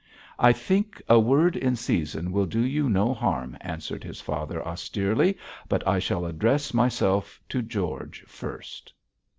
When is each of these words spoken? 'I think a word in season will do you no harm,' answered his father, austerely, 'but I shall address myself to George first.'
'I 0.39 0.53
think 0.53 0.99
a 1.07 1.19
word 1.19 1.55
in 1.55 1.75
season 1.75 2.31
will 2.31 2.47
do 2.47 2.61
you 2.61 2.89
no 2.89 3.13
harm,' 3.13 3.55
answered 3.61 4.03
his 4.03 4.19
father, 4.19 4.59
austerely, 4.65 5.37
'but 5.69 5.87
I 5.87 5.99
shall 5.99 6.25
address 6.25 6.73
myself 6.73 7.39
to 7.49 7.61
George 7.61 8.23
first.' 8.27 8.93